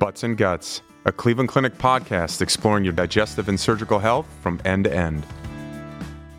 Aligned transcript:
Butts 0.00 0.22
and 0.22 0.34
Guts, 0.34 0.80
a 1.04 1.12
Cleveland 1.12 1.50
Clinic 1.50 1.76
podcast 1.76 2.40
exploring 2.40 2.84
your 2.84 2.94
digestive 2.94 3.50
and 3.50 3.60
surgical 3.60 3.98
health 3.98 4.26
from 4.40 4.58
end 4.64 4.84
to 4.84 4.96
end. 4.96 5.26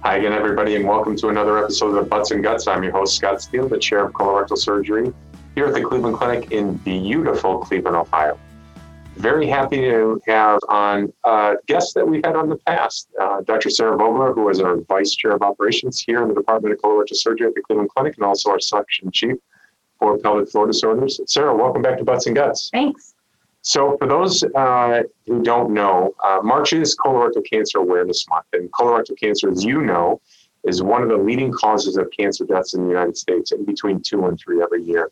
Hi 0.01 0.17
again, 0.17 0.33
everybody, 0.33 0.75
and 0.75 0.87
welcome 0.87 1.15
to 1.17 1.27
another 1.29 1.59
episode 1.59 1.95
of 1.95 2.09
Butts 2.09 2.31
and 2.31 2.41
Guts. 2.41 2.65
I'm 2.65 2.81
your 2.81 2.91
host, 2.91 3.17
Scott 3.17 3.39
Steele, 3.39 3.69
the 3.69 3.77
chair 3.77 4.03
of 4.03 4.13
colorectal 4.13 4.57
surgery 4.57 5.13
here 5.53 5.67
at 5.67 5.75
the 5.75 5.81
Cleveland 5.83 6.17
Clinic 6.17 6.51
in 6.51 6.77
beautiful 6.77 7.59
Cleveland, 7.59 7.95
Ohio. 7.95 8.39
Very 9.17 9.45
happy 9.45 9.81
to 9.81 10.19
have 10.25 10.59
on 10.67 11.13
uh, 11.23 11.53
guests 11.67 11.93
that 11.93 12.07
we've 12.07 12.25
had 12.25 12.35
on 12.35 12.49
the 12.49 12.57
past. 12.65 13.09
Uh, 13.21 13.41
Dr. 13.41 13.69
Sarah 13.69 13.95
Vogler, 13.95 14.33
who 14.33 14.49
is 14.49 14.59
our 14.59 14.77
vice 14.77 15.11
chair 15.11 15.33
of 15.33 15.43
operations 15.43 16.01
here 16.01 16.23
in 16.23 16.29
the 16.29 16.33
Department 16.33 16.73
of 16.73 16.81
Colorectal 16.81 17.15
Surgery 17.15 17.45
at 17.45 17.53
the 17.53 17.61
Cleveland 17.61 17.91
Clinic, 17.95 18.15
and 18.17 18.25
also 18.25 18.49
our 18.49 18.59
section 18.59 19.11
chief 19.11 19.37
for 19.99 20.17
pelvic 20.17 20.49
floor 20.49 20.65
disorders. 20.65 21.21
Sarah, 21.27 21.55
welcome 21.55 21.83
back 21.83 21.99
to 21.99 22.03
Butts 22.03 22.25
and 22.25 22.35
Guts. 22.35 22.71
Thanks. 22.73 23.13
So, 23.63 23.95
for 23.97 24.07
those 24.07 24.43
uh, 24.55 25.03
who 25.27 25.43
don't 25.43 25.71
know, 25.71 26.15
uh, 26.23 26.39
March 26.43 26.73
is 26.73 26.95
Colorectal 26.95 27.45
Cancer 27.47 27.77
Awareness 27.77 28.25
Month, 28.27 28.47
and 28.53 28.71
colorectal 28.71 29.17
cancer, 29.19 29.51
as 29.51 29.63
you 29.63 29.81
know, 29.81 30.19
is 30.63 30.81
one 30.81 31.03
of 31.03 31.09
the 31.09 31.17
leading 31.17 31.51
causes 31.51 31.97
of 31.97 32.09
cancer 32.11 32.45
deaths 32.45 32.73
in 32.73 32.83
the 32.83 32.89
United 32.89 33.17
States, 33.17 33.51
in 33.51 33.63
between 33.65 34.01
two 34.01 34.25
and 34.25 34.39
three 34.39 34.61
every 34.61 34.83
year. 34.83 35.11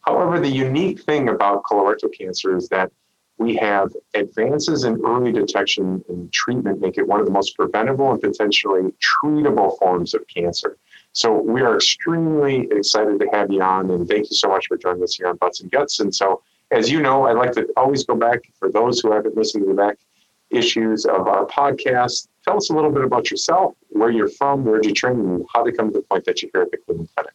However, 0.00 0.40
the 0.40 0.48
unique 0.48 1.02
thing 1.02 1.28
about 1.28 1.62
colorectal 1.64 2.12
cancer 2.16 2.56
is 2.56 2.68
that 2.68 2.90
we 3.36 3.56
have 3.56 3.90
advances 4.14 4.84
in 4.84 5.00
early 5.04 5.32
detection 5.32 6.04
and 6.08 6.30
treatment 6.32 6.80
make 6.80 6.98
it 6.98 7.06
one 7.06 7.20
of 7.20 7.26
the 7.26 7.32
most 7.32 7.56
preventable 7.56 8.12
and 8.12 8.20
potentially 8.20 8.92
treatable 9.00 9.78
forms 9.78 10.12
of 10.12 10.26
cancer. 10.28 10.76
So 11.12 11.40
we 11.40 11.62
are 11.62 11.76
extremely 11.76 12.68
excited 12.70 13.18
to 13.18 13.26
have 13.32 13.50
you 13.50 13.62
on, 13.62 13.90
and 13.90 14.06
thank 14.06 14.30
you 14.30 14.36
so 14.36 14.48
much 14.48 14.66
for 14.68 14.76
joining 14.76 15.02
us 15.02 15.14
here 15.16 15.28
on 15.28 15.36
Butts 15.36 15.60
and 15.60 15.70
Guts. 15.70 16.00
And 16.00 16.14
so 16.14 16.42
as 16.70 16.90
you 16.90 17.00
know, 17.02 17.26
I 17.26 17.32
like 17.32 17.52
to 17.52 17.68
always 17.76 18.04
go 18.04 18.14
back 18.14 18.40
for 18.58 18.70
those 18.70 19.00
who 19.00 19.12
haven't 19.12 19.36
listened 19.36 19.64
to 19.64 19.68
the 19.68 19.74
back 19.74 19.98
issues 20.50 21.04
of 21.04 21.26
our 21.26 21.46
podcast. 21.46 22.28
Tell 22.44 22.56
us 22.56 22.70
a 22.70 22.72
little 22.72 22.90
bit 22.90 23.04
about 23.04 23.30
yourself, 23.30 23.74
where 23.90 24.10
you're 24.10 24.28
from, 24.28 24.64
where 24.64 24.80
did 24.80 24.88
you 24.88 24.94
train, 24.94 25.20
and 25.20 25.46
how 25.52 25.64
to 25.64 25.72
come 25.72 25.92
to 25.92 25.98
the 25.98 26.02
point 26.02 26.24
that 26.24 26.42
you're 26.42 26.50
here 26.52 26.62
at 26.62 26.70
the 26.70 26.78
Cleveland 26.78 27.08
Clinic. 27.16 27.34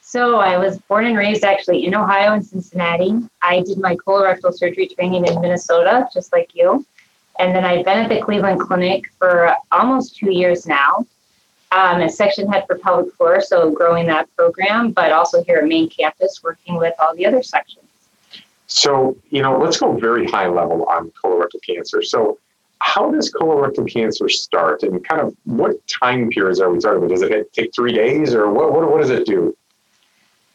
So 0.00 0.36
I 0.36 0.56
was 0.58 0.78
born 0.78 1.06
and 1.06 1.16
raised 1.16 1.44
actually 1.44 1.86
in 1.86 1.94
Ohio 1.94 2.34
and 2.34 2.44
Cincinnati. 2.44 3.18
I 3.42 3.62
did 3.62 3.78
my 3.78 3.96
colorectal 3.96 4.54
surgery 4.54 4.86
training 4.86 5.26
in 5.26 5.40
Minnesota, 5.40 6.08
just 6.12 6.32
like 6.32 6.54
you. 6.54 6.86
And 7.40 7.54
then 7.54 7.64
I've 7.64 7.84
been 7.84 7.98
at 7.98 8.08
the 8.08 8.20
Cleveland 8.20 8.60
Clinic 8.60 9.10
for 9.18 9.56
almost 9.72 10.16
two 10.16 10.30
years 10.30 10.66
now 10.66 11.04
um, 11.72 12.00
as 12.00 12.16
section 12.16 12.50
head 12.50 12.64
for 12.66 12.78
pelvic 12.78 13.12
floor, 13.14 13.40
so 13.40 13.70
growing 13.70 14.06
that 14.06 14.28
program, 14.36 14.92
but 14.92 15.10
also 15.10 15.42
here 15.42 15.58
at 15.58 15.66
main 15.66 15.88
campus 15.88 16.40
working 16.44 16.76
with 16.76 16.94
all 17.00 17.14
the 17.16 17.26
other 17.26 17.42
sections. 17.42 17.83
So, 18.74 19.16
you 19.30 19.40
know, 19.40 19.56
let's 19.56 19.78
go 19.78 19.96
very 19.96 20.26
high 20.26 20.48
level 20.48 20.84
on 20.86 21.12
colorectal 21.12 21.62
cancer. 21.64 22.02
So, 22.02 22.38
how 22.80 23.08
does 23.12 23.32
colorectal 23.32 23.88
cancer 23.88 24.28
start 24.28 24.82
and 24.82 25.02
kind 25.06 25.20
of 25.20 25.32
what 25.44 25.76
time 25.86 26.28
periods 26.28 26.58
are 26.60 26.68
we 26.68 26.80
talking 26.80 26.98
about? 26.98 27.10
Does 27.10 27.22
it 27.22 27.52
take 27.52 27.72
three 27.72 27.92
days 27.92 28.34
or 28.34 28.50
what, 28.50 28.72
what, 28.72 28.90
what 28.90 29.00
does 29.00 29.10
it 29.10 29.26
do? 29.26 29.56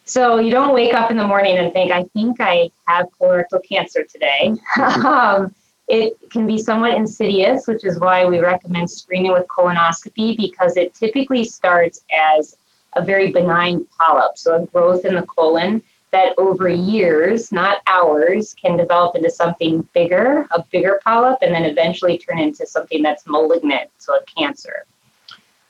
So, 0.03 0.37
you 0.37 0.51
don't 0.51 0.73
wake 0.73 0.93
up 0.93 1.11
in 1.11 1.15
the 1.15 1.25
morning 1.25 1.59
and 1.59 1.71
think, 1.71 1.93
I 1.93 2.03
think 2.13 2.41
I 2.41 2.69
have 2.87 3.05
colorectal 3.21 3.63
cancer 3.63 4.03
today. 4.03 4.53
um, 4.77 5.55
it 5.87 6.17
can 6.29 6.45
be 6.45 6.57
somewhat 6.57 6.95
insidious, 6.95 7.67
which 7.67 7.85
is 7.85 7.99
why 7.99 8.25
we 8.25 8.39
recommend 8.39 8.91
screening 8.91 9.31
with 9.31 9.47
colonoscopy 9.47 10.35
because 10.35 10.75
it 10.75 10.93
typically 10.93 11.45
starts 11.45 12.03
as 12.11 12.57
a 12.97 13.01
very 13.03 13.31
benign 13.31 13.87
polyp, 13.97 14.37
so 14.37 14.61
a 14.61 14.65
growth 14.65 15.05
in 15.05 15.15
the 15.15 15.21
colon 15.21 15.81
that 16.11 16.33
over 16.37 16.67
years, 16.67 17.51
not 17.51 17.81
hours, 17.87 18.55
can 18.59 18.77
develop 18.77 19.15
into 19.15 19.29
something 19.29 19.87
bigger, 19.93 20.47
a 20.51 20.63
bigger 20.71 20.99
polyp, 21.03 21.37
and 21.41 21.53
then 21.53 21.65
eventually 21.65 22.17
turn 22.17 22.39
into 22.39 22.65
something 22.65 23.03
that's 23.03 23.27
malignant, 23.27 23.89
so 23.97 24.15
a 24.15 24.23
cancer. 24.25 24.85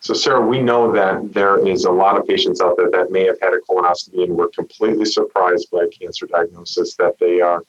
So, 0.01 0.13
Sarah, 0.13 0.45
we 0.45 0.61
know 0.61 0.91
that 0.93 1.33
there 1.33 1.65
is 1.67 1.83
a 1.83 1.91
lot 1.91 2.17
of 2.17 2.25
patients 2.25 2.61
out 2.61 2.77
there 2.77 2.89
that 2.91 3.11
may 3.11 3.25
have 3.25 3.37
had 3.41 3.53
a 3.53 3.59
colonoscopy 3.59 4.23
and 4.23 4.37
were 4.37 4.49
completely 4.49 5.03
surprised 5.03 5.69
by 5.71 5.83
a 5.83 5.87
cancer 5.87 6.25
diagnosis 6.25 6.95
that 6.95 7.19
they 7.19 7.41
are 7.41 7.63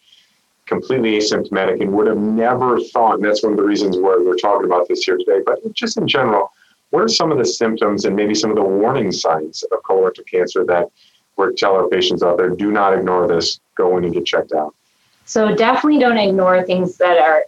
completely 0.66 1.18
asymptomatic 1.18 1.80
and 1.82 1.92
would 1.92 2.06
have 2.06 2.18
never 2.18 2.78
thought, 2.78 3.16
and 3.16 3.24
that's 3.24 3.42
one 3.42 3.52
of 3.52 3.58
the 3.58 3.64
reasons 3.64 3.96
why 3.96 4.16
we're 4.24 4.36
talking 4.36 4.66
about 4.66 4.86
this 4.86 5.02
here 5.02 5.16
today, 5.16 5.40
but 5.44 5.58
just 5.72 5.96
in 5.96 6.06
general, 6.06 6.52
what 6.90 7.02
are 7.02 7.08
some 7.08 7.32
of 7.32 7.38
the 7.38 7.44
symptoms 7.44 8.04
and 8.04 8.14
maybe 8.14 8.34
some 8.34 8.50
of 8.50 8.56
the 8.56 8.62
warning 8.62 9.10
signs 9.10 9.64
of 9.64 9.82
colorectal 9.82 10.24
cancer 10.26 10.64
that 10.64 10.88
we 11.48 11.54
tell 11.54 11.74
our 11.74 11.88
patients 11.88 12.22
out 12.22 12.36
there 12.36 12.50
do 12.50 12.70
not 12.70 12.96
ignore 12.96 13.26
this, 13.26 13.60
go 13.76 13.96
in 13.96 14.04
and 14.04 14.14
get 14.14 14.26
checked 14.26 14.52
out. 14.52 14.74
So 15.24 15.54
definitely 15.54 16.00
don't 16.00 16.18
ignore 16.18 16.62
things 16.64 16.96
that 16.98 17.18
are 17.18 17.44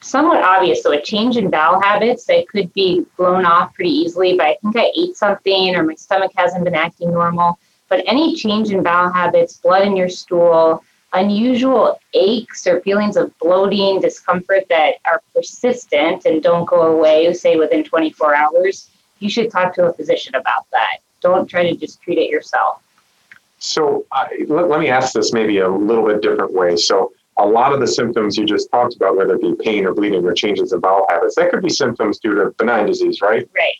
somewhat 0.00 0.42
obvious. 0.42 0.82
So 0.82 0.92
a 0.92 1.00
change 1.00 1.36
in 1.36 1.50
bowel 1.50 1.80
habits 1.80 2.24
that 2.26 2.48
could 2.48 2.72
be 2.72 3.04
blown 3.16 3.44
off 3.44 3.74
pretty 3.74 3.90
easily 3.90 4.36
but 4.36 4.46
I 4.46 4.56
think 4.62 4.76
I 4.76 4.92
ate 4.96 5.16
something 5.16 5.74
or 5.74 5.82
my 5.82 5.94
stomach 5.94 6.32
hasn't 6.36 6.64
been 6.64 6.74
acting 6.74 7.10
normal. 7.10 7.58
But 7.88 8.02
any 8.06 8.34
change 8.34 8.70
in 8.70 8.82
bowel 8.82 9.12
habits, 9.12 9.58
blood 9.58 9.86
in 9.86 9.96
your 9.96 10.08
stool, 10.08 10.82
unusual 11.12 11.98
aches 12.14 12.66
or 12.66 12.80
feelings 12.80 13.16
of 13.16 13.36
bloating, 13.38 14.00
discomfort 14.00 14.64
that 14.68 14.94
are 15.06 15.22
persistent 15.34 16.24
and 16.24 16.42
don't 16.42 16.66
go 16.66 16.82
away, 16.82 17.32
say 17.32 17.56
within 17.56 17.84
24 17.84 18.34
hours, 18.34 18.90
you 19.18 19.30
should 19.30 19.50
talk 19.50 19.74
to 19.74 19.86
a 19.86 19.92
physician 19.92 20.34
about 20.34 20.66
that. 20.72 20.98
Don't 21.20 21.48
try 21.48 21.68
to 21.68 21.76
just 21.76 22.02
treat 22.02 22.18
it 22.18 22.28
yourself. 22.28 22.82
So 23.58 24.04
uh, 24.12 24.26
let, 24.48 24.68
let 24.68 24.80
me 24.80 24.88
ask 24.88 25.12
this 25.12 25.32
maybe 25.32 25.58
a 25.58 25.68
little 25.68 26.06
bit 26.06 26.22
different 26.22 26.52
way. 26.52 26.76
So 26.76 27.12
a 27.38 27.46
lot 27.46 27.72
of 27.72 27.80
the 27.80 27.86
symptoms 27.86 28.36
you 28.36 28.46
just 28.46 28.70
talked 28.70 28.96
about, 28.96 29.16
whether 29.16 29.34
it 29.34 29.42
be 29.42 29.54
pain 29.62 29.86
or 29.86 29.94
bleeding 29.94 30.24
or 30.24 30.32
changes 30.32 30.72
in 30.72 30.80
bowel 30.80 31.06
habits, 31.08 31.34
that 31.36 31.50
could 31.50 31.62
be 31.62 31.70
symptoms 31.70 32.18
due 32.18 32.34
to 32.34 32.50
benign 32.52 32.86
disease, 32.86 33.20
right? 33.20 33.48
Right. 33.54 33.74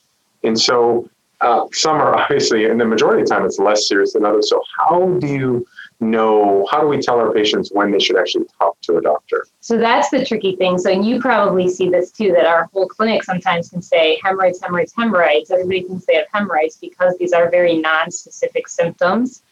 And 0.44 0.59
so 0.59 1.09
uh, 1.41 1.66
some 1.72 1.97
are 1.97 2.16
obviously, 2.20 2.66
and 2.66 2.81
the 2.81 2.84
majority 2.84 3.22
of 3.22 3.28
the 3.28 3.34
time, 3.34 3.44
it's 3.44 3.59
less 3.59 3.88
serious 3.88 4.12
than 4.12 4.25
others. 4.25 4.50
So 4.50 4.62
how 4.78 5.06
do 5.19 5.26
you 5.26 5.66
know? 6.00 6.66
How 6.70 6.81
do 6.82 6.88
we 6.88 7.00
tell 7.00 7.19
our 7.19 7.32
patients 7.32 7.70
when 7.72 7.91
they 7.91 7.98
should 7.98 8.16
actually 8.16 8.47
talk 8.58 8.78
to 8.82 8.98
a 8.98 9.03
doctor? 9.03 9.47
So 9.60 9.78
that's 9.78 10.10
the 10.10 10.25
tricky 10.25 10.56
thing. 10.56 10.78
So 10.78 10.91
and 10.91 11.06
you 11.06 11.20
probably 11.20 11.69
see 11.70 11.88
this 11.88 12.10
too, 12.10 12.32
that 12.32 12.47
our 12.47 12.69
whole 12.72 12.87
clinic 12.87 13.25
sometimes 13.25 13.70
can 13.70 13.81
say 13.81 14.19
hemorrhoids, 14.22 14.60
hemorrhoids, 14.60 14.93
hemorrhoids. 14.94 15.50
Everybody 15.50 15.82
thinks 15.84 16.04
they 16.04 16.16
have 16.16 16.26
hemorrhoids 16.32 16.76
because 16.76 17.16
these 17.19 17.32
are 17.32 17.50
very 17.50 17.78
non-specific 17.78 18.69
symptoms 18.69 19.43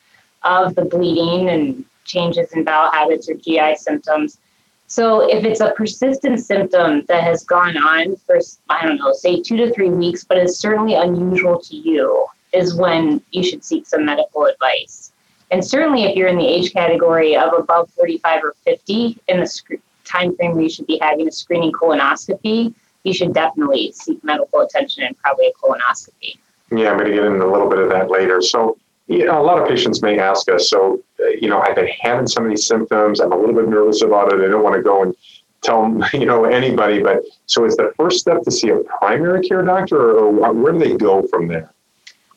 of 0.45 0.75
the 0.75 0.85
bleeding 0.85 1.49
and 1.49 1.85
changes 2.05 2.53
in 2.53 2.65
bowel 2.65 2.91
habits 2.91 3.29
or 3.29 3.35
GI 3.35 3.77
symptoms. 3.77 4.39
So 4.87 5.29
if 5.29 5.45
it's 5.45 5.61
a 5.61 5.73
persistent 5.73 6.41
symptom 6.41 7.05
that 7.07 7.25
has 7.25 7.45
gone 7.45 7.77
on 7.77 8.17
for, 8.17 8.39
I 8.69 8.87
don't 8.87 8.99
know, 8.99 9.13
say 9.13 9.41
two 9.41 9.57
to 9.57 9.73
three 9.73 9.89
weeks, 9.89 10.25
but 10.25 10.39
is 10.39 10.59
certainly 10.59 10.95
unusual 10.95 11.59
to 11.61 11.77
you, 11.77 12.27
is 12.53 12.75
when 12.75 13.23
you 13.31 13.43
should 13.43 13.65
seek 13.65 13.87
some 13.87 14.05
medical 14.05 14.45
advice. 14.45 15.13
And 15.51 15.65
certainly 15.65 16.05
if 16.05 16.17
you're 16.17 16.29
in 16.29 16.37
the 16.37 16.47
age 16.47 16.73
category 16.73 17.37
of 17.37 17.53
above 17.55 17.91
45 17.91 18.45
or 18.45 18.55
50 18.65 19.19
in 19.29 19.41
the 19.41 19.47
sc- 19.47 19.73
time 20.05 20.37
frame 20.37 20.53
where 20.53 20.63
you 20.63 20.71
should 20.71 20.87
be 20.87 20.99
having 21.01 21.29
a 21.29 21.33
screening 21.33 21.73
colonoscopy, 21.73 22.75
you 23.05 23.15
should 23.15 23.33
definitely 23.33 23.93
seek 23.93 24.23
medical 24.25 24.61
attention 24.61 25.05
and 25.05 25.17
probably 25.19 25.47
a 25.47 25.53
colonoscopy. 25.53 26.37
Yeah, 26.71 26.91
I'm 26.91 26.99
going 26.99 27.11
to 27.11 27.15
get 27.15 27.25
into 27.25 27.45
a 27.45 27.51
little 27.51 27.69
bit 27.69 27.79
of 27.79 27.89
that 27.91 28.11
later. 28.11 28.41
So 28.43 28.79
know, 29.09 29.41
a 29.41 29.43
lot 29.43 29.61
of 29.61 29.69
patients 29.69 30.03
may 30.03 30.19
ask 30.19 30.49
us, 30.49 30.71
so, 30.71 31.03
uh, 31.21 31.29
you 31.29 31.49
know, 31.49 31.61
I've 31.61 31.77
been 31.77 31.89
having 32.01 32.27
some 32.27 32.45
of 32.45 32.51
these 32.51 32.67
symptoms. 32.67 33.21
I'm 33.21 33.33
a 33.33 33.37
little 33.37 33.55
bit 33.55 33.69
nervous 33.69 34.03
about 34.03 34.33
it. 34.33 34.41
I 34.41 34.49
don't 34.49 34.63
want 34.63 34.77
to 34.77 34.83
go 34.83 35.03
and 35.03 35.15
tell, 35.63 36.01
you 36.13 36.27
know, 36.27 36.45
anybody. 36.45 37.03
But 37.03 37.23
so 37.47 37.65
is 37.65 37.77
the 37.77 37.93
first 37.97 38.21
step 38.21 38.43
to 38.43 38.51
see 38.51 38.71
a 38.71 38.79
primary 38.99 39.47
care 39.47 39.63
doctor 39.63 40.13
or, 40.13 40.47
or 40.47 40.53
where 40.53 40.73
do 40.73 40.79
they 40.79 40.97
go 40.97 41.27
from 41.29 41.49
there? 41.49 41.71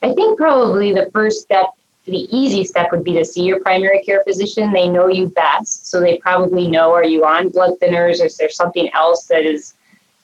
I 0.04 0.14
think 0.14 0.38
probably 0.38 0.94
the 0.94 1.10
first 1.12 1.42
step, 1.42 1.68
the 2.06 2.28
easy 2.36 2.64
step 2.64 2.92
would 2.92 3.04
be 3.04 3.14
to 3.14 3.26
see 3.26 3.44
your 3.44 3.60
primary 3.62 4.02
care 4.04 4.24
physician. 4.24 4.72
They 4.72 4.88
know 4.88 5.08
you 5.08 5.28
best. 5.30 5.88
So 5.88 6.00
they 6.00 6.18
probably 6.20 6.68
know 6.68 6.94
are 6.94 7.04
you 7.04 7.26
on 7.26 7.50
blood 7.50 7.80
thinners 7.82 8.22
or 8.22 8.26
is 8.26 8.38
there 8.38 8.50
something 8.50 8.90
else 8.94 9.26
that 9.26 9.46
is 9.46 9.74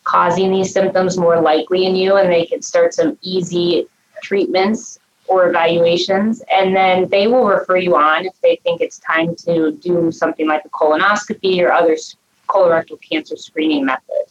causing 0.03 0.51
these 0.51 0.71
symptoms 0.71 1.17
more 1.17 1.41
likely 1.41 1.85
in 1.85 1.95
you? 1.95 2.17
And 2.17 2.31
they 2.31 2.45
can 2.45 2.61
start 2.61 2.93
some 2.93 3.17
easy 3.21 3.87
treatments 4.21 4.99
or 5.33 5.49
evaluations, 5.49 6.43
and 6.51 6.75
then 6.75 7.09
they 7.09 7.25
will 7.27 7.45
refer 7.45 7.77
you 7.77 7.95
on 7.95 8.25
if 8.25 8.39
they 8.41 8.57
think 8.63 8.81
it's 8.81 8.99
time 8.99 9.35
to 9.35 9.71
do 9.71 10.11
something 10.11 10.47
like 10.47 10.63
a 10.63 10.69
colonoscopy 10.69 11.59
or 11.59 11.71
other 11.71 11.97
colorectal 12.47 13.01
cancer 13.01 13.35
screening 13.35 13.85
method. 13.85 14.25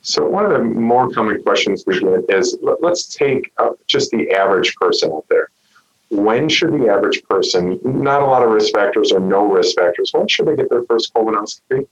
So, 0.00 0.26
one 0.26 0.46
of 0.46 0.52
the 0.52 0.60
more 0.60 1.10
common 1.10 1.42
questions 1.42 1.84
we 1.86 2.00
get 2.00 2.24
is 2.30 2.56
let's 2.80 3.06
take 3.06 3.52
uh, 3.58 3.70
just 3.86 4.10
the 4.10 4.30
average 4.30 4.74
person 4.76 5.12
out 5.12 5.26
there. 5.28 5.48
When 6.10 6.48
should 6.48 6.72
the 6.72 6.88
average 6.88 7.22
person, 7.24 7.80
not 7.84 8.22
a 8.22 8.24
lot 8.24 8.42
of 8.42 8.50
risk 8.50 8.72
factors 8.72 9.12
or 9.12 9.20
no 9.20 9.44
risk 9.44 9.76
factors, 9.76 10.12
when 10.14 10.28
should 10.28 10.46
they 10.46 10.56
get 10.56 10.70
their 10.70 10.84
first 10.84 11.12
colonoscopy? 11.12 11.86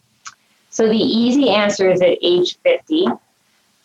So, 0.71 0.89
the 0.89 0.97
easy 0.97 1.51
answer 1.51 1.91
is 1.91 2.01
at 2.01 2.17
age 2.23 2.57
50. 2.63 3.07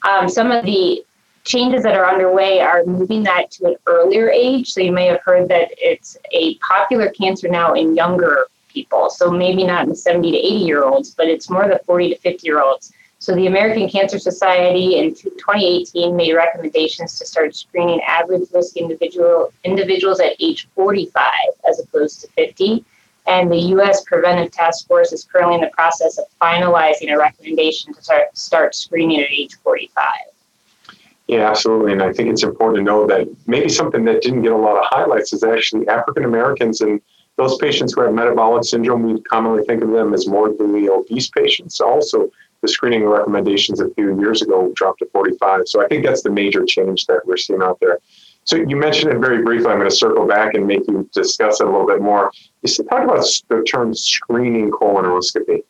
Um, 0.08 0.30
some 0.30 0.52
of 0.52 0.64
the 0.64 1.04
changes 1.50 1.82
that 1.82 1.96
are 1.96 2.06
underway 2.06 2.60
are 2.60 2.86
moving 2.86 3.24
that 3.24 3.50
to 3.50 3.66
an 3.66 3.76
earlier 3.88 4.30
age. 4.30 4.72
So 4.72 4.82
you 4.82 4.92
may 4.92 5.08
have 5.08 5.20
heard 5.22 5.50
that 5.50 5.70
it's 5.78 6.16
a 6.32 6.56
popular 6.58 7.10
cancer 7.10 7.48
now 7.48 7.74
in 7.74 7.96
younger 7.96 8.46
people. 8.68 9.10
So 9.10 9.32
maybe 9.32 9.64
not 9.64 9.84
in 9.84 9.90
the 9.90 9.96
70 9.96 10.32
to 10.32 10.38
80 10.38 10.48
year 10.48 10.84
olds, 10.84 11.10
but 11.10 11.28
it's 11.28 11.50
more 11.50 11.68
the 11.68 11.82
40 11.86 12.10
to 12.10 12.18
50 12.18 12.46
year 12.46 12.62
olds. 12.62 12.94
So 13.18 13.34
the 13.34 13.48
American 13.48 13.90
Cancer 13.90 14.20
Society 14.20 15.00
in 15.00 15.16
2018 15.16 16.16
made 16.16 16.34
recommendations 16.34 17.18
to 17.18 17.26
start 17.26 17.56
screening 17.56 18.00
average 18.04 18.48
risk 18.54 18.78
individual 18.78 19.52
individuals 19.64 20.20
at 20.20 20.36
age 20.40 20.70
45 20.76 21.32
as 21.68 21.80
opposed 21.80 22.22
to 22.22 22.28
50. 22.28 22.86
And 23.26 23.52
the 23.52 23.60
U.S. 23.74 24.04
Preventive 24.04 24.52
Task 24.52 24.88
Force 24.88 25.12
is 25.12 25.26
currently 25.26 25.56
in 25.56 25.62
the 25.62 25.72
process 25.72 26.20
of 26.20 26.26
finalizing 26.40 27.12
a 27.12 27.18
recommendation 27.18 27.94
to 27.96 28.02
start, 28.04 28.38
start 28.38 28.76
screening 28.76 29.20
at 29.22 29.32
age 29.32 29.58
45. 29.64 30.29
Yeah, 31.30 31.48
absolutely. 31.48 31.92
And 31.92 32.02
I 32.02 32.12
think 32.12 32.30
it's 32.32 32.42
important 32.42 32.78
to 32.78 32.84
know 32.84 33.06
that 33.06 33.28
maybe 33.46 33.70
something 33.70 34.04
that 34.06 34.24
didn't 34.24 34.42
get 34.42 34.52
a 34.52 34.58
lot 34.58 34.80
of 34.80 34.86
highlights 34.86 35.32
is 35.32 35.44
actually 35.44 35.88
African 35.88 36.26
Americans 36.26 36.82
and 36.82 37.00
those 37.38 37.56
patients 37.60 37.94
who 37.94 38.02
have 38.02 38.16
metabolic 38.16 38.64
syndrome. 38.64 39.04
We 39.04 39.22
commonly 39.22 39.64
think 39.66 39.84
of 39.84 39.92
them 39.92 40.16
as 40.16 40.28
morbidly 40.28 40.90
obese 40.90 41.30
patients. 41.30 41.80
Also, 41.82 42.32
the 42.64 42.68
screening 42.68 43.06
recommendations 43.06 43.80
a 43.80 43.92
few 43.92 44.20
years 44.20 44.42
ago 44.42 44.72
dropped 44.76 45.00
to 45.00 45.06
45. 45.14 45.68
So 45.68 45.86
I 45.86 45.88
think 45.88 46.04
that's 46.04 46.24
the 46.24 46.32
major 46.32 46.66
change 46.66 47.06
that 47.06 47.22
we're 47.28 47.38
seeing 47.38 47.62
out 47.62 47.78
there. 47.80 48.00
So 48.46 48.56
you 48.56 48.76
mentioned 48.76 49.14
it 49.14 49.20
very 49.20 49.44
briefly. 49.44 49.70
I'm 49.70 49.78
going 49.78 49.88
to 49.88 49.96
circle 49.96 50.26
back 50.26 50.56
and 50.56 50.66
make 50.66 50.88
you 50.88 51.08
discuss 51.14 51.62
it 51.62 51.68
a 51.68 51.70
little 51.70 51.86
bit 51.86 52.02
more. 52.02 52.32
You 52.64 52.70
said, 52.70 52.90
talk 52.90 53.04
about 53.04 53.24
the 53.50 53.64
term 53.70 53.94
screening 53.94 54.72
colonoscopy. 54.72 55.62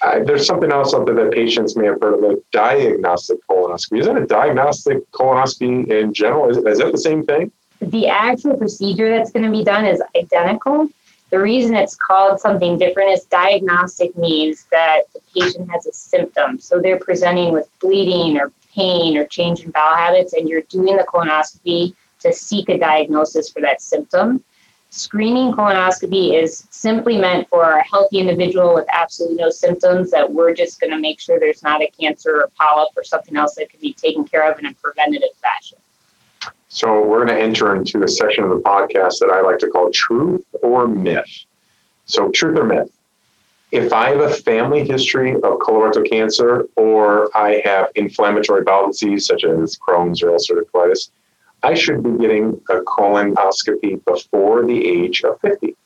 Uh, 0.00 0.22
there's 0.24 0.46
something 0.46 0.70
else 0.70 0.94
out 0.94 1.06
there 1.06 1.14
that 1.14 1.32
patients 1.32 1.76
may 1.76 1.86
have 1.86 2.00
heard 2.00 2.14
of, 2.14 2.24
a 2.24 2.36
diagnostic 2.52 3.38
colonoscopy. 3.48 4.00
Is 4.00 4.06
that 4.06 4.16
a 4.16 4.26
diagnostic 4.26 5.10
colonoscopy 5.10 5.88
in 5.88 6.14
general? 6.14 6.48
Is, 6.48 6.58
is 6.58 6.78
that 6.78 6.92
the 6.92 6.98
same 6.98 7.24
thing? 7.24 7.50
The 7.80 8.06
actual 8.06 8.56
procedure 8.56 9.10
that's 9.10 9.32
going 9.32 9.44
to 9.44 9.50
be 9.50 9.64
done 9.64 9.84
is 9.84 10.00
identical. 10.16 10.88
The 11.30 11.40
reason 11.40 11.74
it's 11.74 11.96
called 11.96 12.40
something 12.40 12.78
different 12.78 13.10
is 13.10 13.24
diagnostic 13.24 14.16
means 14.16 14.66
that 14.70 15.02
the 15.14 15.20
patient 15.34 15.70
has 15.70 15.86
a 15.86 15.92
symptom. 15.92 16.60
So 16.60 16.80
they're 16.80 16.98
presenting 16.98 17.52
with 17.52 17.68
bleeding 17.80 18.38
or 18.38 18.52
pain 18.74 19.16
or 19.16 19.24
change 19.24 19.64
in 19.64 19.70
bowel 19.70 19.96
habits, 19.96 20.32
and 20.32 20.48
you're 20.48 20.62
doing 20.62 20.96
the 20.96 21.04
colonoscopy 21.04 21.94
to 22.20 22.32
seek 22.32 22.68
a 22.68 22.78
diagnosis 22.78 23.50
for 23.50 23.60
that 23.62 23.82
symptom. 23.82 24.44
Screening 24.94 25.52
colonoscopy 25.52 26.34
is 26.38 26.66
simply 26.68 27.16
meant 27.16 27.48
for 27.48 27.62
a 27.62 27.82
healthy 27.82 28.18
individual 28.18 28.74
with 28.74 28.84
absolutely 28.92 29.38
no 29.38 29.48
symptoms 29.48 30.10
that 30.10 30.30
we're 30.30 30.52
just 30.52 30.80
going 30.80 30.90
to 30.90 30.98
make 30.98 31.18
sure 31.18 31.40
there's 31.40 31.62
not 31.62 31.80
a 31.80 31.90
cancer 31.98 32.42
or 32.42 32.50
polyp 32.60 32.90
or 32.94 33.02
something 33.02 33.34
else 33.34 33.54
that 33.54 33.70
could 33.70 33.80
be 33.80 33.94
taken 33.94 34.22
care 34.22 34.50
of 34.50 34.58
in 34.58 34.66
a 34.66 34.74
preventative 34.74 35.34
fashion. 35.40 35.78
So 36.68 37.06
we're 37.06 37.24
going 37.24 37.38
to 37.38 37.42
enter 37.42 37.74
into 37.74 38.02
a 38.02 38.08
section 38.08 38.44
of 38.44 38.50
the 38.50 38.60
podcast 38.60 39.18
that 39.20 39.30
I 39.32 39.40
like 39.40 39.58
to 39.60 39.68
call 39.68 39.90
truth 39.90 40.44
or 40.62 40.86
myth. 40.86 41.46
So 42.04 42.30
truth 42.30 42.58
or 42.58 42.64
myth 42.64 42.92
if 43.72 43.90
I 43.90 44.10
have 44.10 44.20
a 44.20 44.28
family 44.28 44.86
history 44.86 45.34
of 45.34 45.40
colorectal 45.40 46.08
cancer 46.08 46.68
or 46.76 47.34
I 47.34 47.62
have 47.64 47.88
inflammatory 47.94 48.62
bowel 48.62 48.88
disease 48.88 49.26
such 49.26 49.44
as 49.44 49.78
Crohn's 49.78 50.22
or 50.22 50.28
ulcerative 50.28 50.70
colitis, 50.72 51.08
I 51.62 51.74
should 51.74 52.02
be 52.02 52.10
getting 52.18 52.60
a 52.70 52.80
colonoscopy 52.80 54.04
before 54.04 54.64
the 54.64 54.86
age 54.86 55.22
of 55.22 55.40
50. 55.40 55.76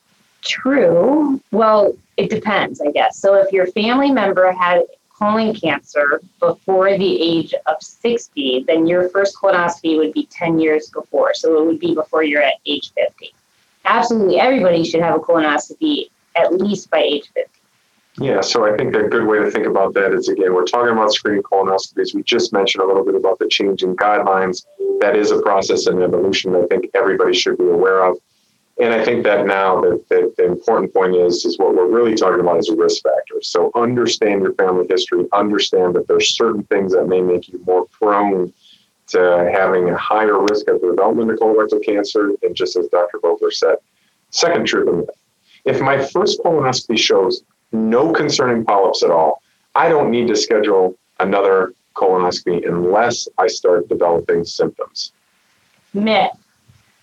True. 0.41 1.41
Well, 1.51 1.95
it 2.17 2.29
depends, 2.29 2.81
I 2.81 2.91
guess. 2.91 3.19
So 3.19 3.35
if 3.35 3.51
your 3.51 3.67
family 3.67 4.11
member 4.11 4.51
had 4.51 4.83
colon 5.17 5.53
cancer 5.53 6.21
before 6.39 6.97
the 6.97 7.21
age 7.21 7.53
of 7.65 7.75
60, 7.81 8.63
then 8.67 8.87
your 8.87 9.09
first 9.09 9.35
colonoscopy 9.35 9.97
would 9.97 10.13
be 10.13 10.27
10 10.27 10.59
years 10.59 10.89
before. 10.89 11.33
So 11.33 11.61
it 11.61 11.65
would 11.65 11.79
be 11.79 11.93
before 11.93 12.23
you're 12.23 12.41
at 12.41 12.55
age 12.65 12.91
50. 12.93 13.33
Absolutely 13.85 14.39
everybody 14.39 14.83
should 14.83 15.01
have 15.01 15.15
a 15.15 15.19
colonoscopy 15.19 16.09
at 16.35 16.53
least 16.53 16.89
by 16.89 16.99
age 16.99 17.29
50. 17.33 17.56
Yeah, 18.19 18.41
so 18.41 18.65
I 18.65 18.75
think 18.75 18.95
a 18.95 19.03
good 19.03 19.27
way 19.27 19.37
to 19.37 19.51
think 19.51 19.67
about 19.67 19.93
that 19.93 20.11
is 20.11 20.27
again, 20.27 20.53
we're 20.53 20.65
talking 20.65 20.91
about 20.91 21.13
screening 21.13 21.43
colonoscopies. 21.43 22.15
We 22.15 22.23
just 22.23 22.51
mentioned 22.51 22.83
a 22.83 22.87
little 22.87 23.05
bit 23.05 23.13
about 23.13 23.37
the 23.37 23.47
change 23.47 23.83
in 23.83 23.95
guidelines. 23.95 24.65
That 25.01 25.15
is 25.15 25.29
a 25.29 25.39
process 25.41 25.85
and 25.85 26.01
evolution 26.01 26.51
that 26.53 26.63
I 26.63 26.65
think 26.65 26.89
everybody 26.95 27.35
should 27.35 27.59
be 27.59 27.69
aware 27.69 28.03
of. 28.03 28.17
And 28.79 28.93
I 28.93 29.03
think 29.03 29.23
that 29.23 29.45
now 29.45 29.81
the, 29.81 30.03
the, 30.09 30.33
the, 30.37 30.45
important 30.45 30.93
point 30.93 31.15
is 31.15 31.45
is 31.45 31.57
what 31.57 31.75
we're 31.75 31.89
really 31.89 32.15
talking 32.15 32.39
about 32.39 32.57
is 32.57 32.69
a 32.69 32.75
risk 32.75 33.03
factor. 33.03 33.41
So 33.41 33.71
understand 33.75 34.41
your 34.41 34.53
family 34.53 34.85
history, 34.89 35.25
understand 35.33 35.95
that 35.95 36.07
there's 36.07 36.35
certain 36.35 36.63
things 36.63 36.93
that 36.93 37.07
may 37.07 37.21
make 37.21 37.47
you 37.49 37.59
more 37.65 37.85
prone 37.87 38.53
to 39.07 39.49
having 39.51 39.89
a 39.89 39.97
higher 39.97 40.39
risk 40.39 40.67
of 40.67 40.81
the 40.81 40.87
development 40.87 41.31
of 41.31 41.39
colorectal 41.39 41.83
cancer, 41.83 42.31
and 42.43 42.55
just 42.55 42.75
as 42.75 42.87
Dr. 42.87 43.19
Vogler 43.19 43.51
said. 43.51 43.77
Second 44.29 44.67
truth 44.67 44.89
of 44.89 44.95
myth. 44.95 45.09
If 45.65 45.81
my 45.81 46.03
first 46.03 46.39
colonoscopy 46.43 46.99
shows 46.99 47.43
no 47.77 48.11
concerning 48.11 48.65
polyps 48.65 49.03
at 49.03 49.11
all. 49.11 49.41
I 49.75 49.89
don't 49.89 50.09
need 50.09 50.27
to 50.27 50.35
schedule 50.35 50.95
another 51.19 51.73
colonoscopy 51.95 52.67
unless 52.67 53.27
I 53.37 53.47
start 53.47 53.89
developing 53.89 54.45
symptoms. 54.45 55.11
Myth, 55.93 56.31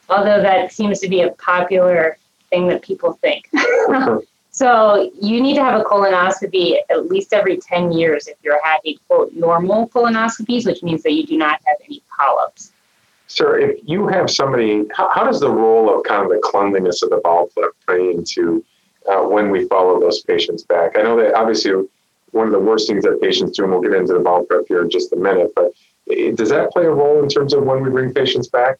although 0.08 0.40
that 0.40 0.72
seems 0.72 1.00
to 1.00 1.08
be 1.08 1.22
a 1.22 1.30
popular 1.32 2.16
thing 2.50 2.68
that 2.68 2.82
people 2.82 3.14
think. 3.14 3.48
so 4.50 5.10
you 5.20 5.40
need 5.40 5.54
to 5.54 5.62
have 5.62 5.80
a 5.80 5.84
colonoscopy 5.84 6.76
at 6.90 7.08
least 7.08 7.32
every 7.32 7.56
10 7.56 7.92
years 7.92 8.26
if 8.26 8.36
you're 8.42 8.60
having 8.64 8.96
quote 9.08 9.32
normal 9.34 9.88
colonoscopies, 9.88 10.66
which 10.66 10.82
means 10.82 11.02
that 11.02 11.12
you 11.12 11.26
do 11.26 11.36
not 11.36 11.60
have 11.66 11.76
any 11.84 12.02
polyps. 12.16 12.72
Sir, 13.26 13.58
if 13.58 13.80
you 13.84 14.06
have 14.06 14.30
somebody, 14.30 14.84
how, 14.92 15.10
how 15.12 15.24
does 15.24 15.40
the 15.40 15.50
role 15.50 15.96
of 15.96 16.04
kind 16.04 16.22
of 16.22 16.28
the 16.28 16.40
cleanliness 16.42 17.02
of 17.02 17.10
the 17.10 17.20
bowel 17.24 17.50
play 17.86 18.10
into 18.10 18.64
uh, 19.08 19.22
when 19.22 19.50
we 19.50 19.66
follow 19.68 20.00
those 20.00 20.22
patients 20.22 20.62
back. 20.62 20.96
I 20.96 21.02
know 21.02 21.16
that 21.16 21.34
obviously 21.34 21.72
one 22.30 22.46
of 22.46 22.52
the 22.52 22.58
worst 22.58 22.88
things 22.88 23.04
that 23.04 23.20
patients 23.20 23.56
do, 23.56 23.62
and 23.62 23.72
we'll 23.72 23.80
get 23.80 23.92
into 23.92 24.12
the 24.12 24.20
bowel 24.20 24.44
prep 24.44 24.64
here 24.68 24.82
in 24.82 24.90
just 24.90 25.12
a 25.12 25.16
minute, 25.16 25.52
but 25.54 25.72
does 26.34 26.50
that 26.50 26.70
play 26.70 26.84
a 26.84 26.90
role 26.90 27.22
in 27.22 27.28
terms 27.28 27.54
of 27.54 27.62
when 27.64 27.82
we 27.82 27.90
bring 27.90 28.12
patients 28.12 28.48
back? 28.48 28.78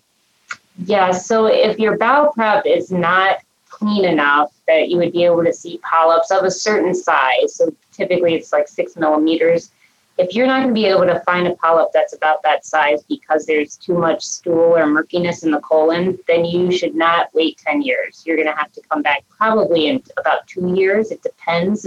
Yeah, 0.85 1.13
so 1.13 1.47
if 1.47 1.79
your 1.79 1.97
bowel 1.97 2.33
prep 2.33 2.67
is 2.67 2.91
not 2.91 3.39
clean 3.69 4.05
enough 4.05 4.53
that 4.67 4.89
you 4.89 4.97
would 4.99 5.13
be 5.13 5.25
able 5.25 5.45
to 5.45 5.53
see 5.53 5.79
polyps 5.79 6.31
of 6.31 6.45
a 6.45 6.51
certain 6.51 6.95
size, 6.95 7.55
so 7.55 7.75
typically 7.93 8.35
it's 8.35 8.53
like 8.53 8.69
six 8.69 8.97
millimeters, 8.97 9.71
if 10.17 10.35
you're 10.35 10.47
not 10.47 10.63
going 10.63 10.69
to 10.69 10.75
be 10.75 10.87
able 10.87 11.07
to 11.07 11.21
find 11.21 11.47
a 11.47 11.57
polyp 11.57 11.89
that's 11.93 12.15
about 12.15 12.43
that 12.45 12.65
size 12.65 13.03
because 13.09 13.47
there's 13.47 13.77
too 13.77 13.99
much 13.99 14.23
stool 14.23 14.77
or 14.77 14.87
murkiness 14.87 15.43
in 15.43 15.51
the 15.51 15.61
colon, 15.61 16.19
then 16.29 16.45
you 16.45 16.71
should 16.71 16.95
not 16.95 17.35
wait 17.35 17.59
10 17.59 17.83
years. 17.83 18.23
You're 18.25 18.37
going 18.37 18.49
to 18.49 18.55
have 18.55 18.71
to 18.73 18.83
come 18.89 19.03
back 19.03 19.25
probably 19.29 19.89
in 19.89 20.03
about 20.17 20.47
two 20.47 20.73
years. 20.75 21.11
It 21.11 21.23
depends 21.23 21.85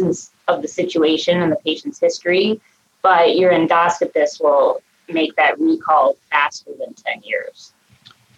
of 0.47 0.61
the 0.61 0.67
situation 0.67 1.41
and 1.41 1.51
the 1.51 1.57
patient's 1.57 1.99
history, 1.99 2.59
but 3.01 3.37
your 3.37 3.51
endoscopist 3.51 4.41
will 4.41 4.81
make 5.07 5.33
that 5.37 5.57
recall 5.59 6.17
faster 6.29 6.71
than 6.77 6.93
10 6.93 7.21
years. 7.23 7.73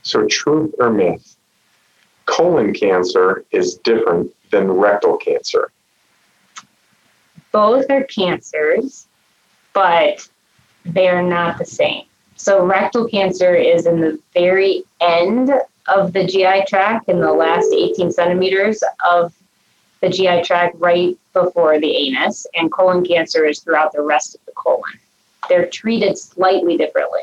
So, 0.03 0.27
truth 0.27 0.74
or 0.79 0.91
myth? 0.91 1.36
Colon 2.25 2.75
cancer 2.75 3.43
is 3.50 3.75
different 3.75 4.31
than 4.51 4.72
rectal 4.72 5.17
cancer. 5.17 5.72
Both 7.51 7.89
are 7.89 8.03
cancers 8.03 9.08
but 9.79 10.27
they're 10.83 11.21
not 11.21 11.57
the 11.57 11.63
same. 11.63 12.03
So 12.36 12.65
rectal 12.65 13.07
cancer 13.07 13.55
is 13.55 13.86
in 13.86 14.01
the 14.01 14.19
very 14.33 14.83
end 15.00 15.51
of 15.88 16.12
the 16.12 16.25
GI 16.25 16.65
tract, 16.67 17.07
in 17.07 17.21
the 17.21 17.31
last 17.31 17.71
18 17.74 18.12
centimeters 18.12 18.83
of 19.09 19.33
the 20.01 20.09
GI 20.09 20.43
tract, 20.43 20.75
right 20.79 21.17
before 21.31 21.79
the 21.79 21.95
anus, 21.95 22.45
and 22.55 22.69
colon 22.69 23.05
cancer 23.05 23.45
is 23.45 23.59
throughout 23.59 23.93
the 23.93 24.01
rest 24.01 24.36
of 24.36 24.41
the 24.45 24.51
colon. 24.51 25.00
They're 25.48 25.67
treated 25.67 26.17
slightly 26.17 26.75
differently. 26.75 27.21